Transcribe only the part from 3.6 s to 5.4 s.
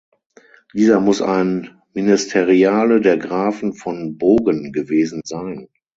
von Bogen gewesen